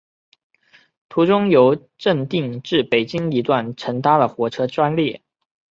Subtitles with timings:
[1.09, 5.21] 途中由正定至北京一段乘搭了火车专列。